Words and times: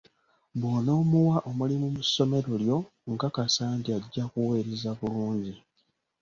Bw'onamuwa 0.59 1.37
omulimu 1.49 1.87
mu 1.95 2.01
ssomero 2.05 2.53
lyo, 2.63 2.77
nkakasa 3.11 3.63
nti 3.77 3.89
ajja 3.97 4.23
kuweereza 4.31 4.89
bulungi. 4.99 5.53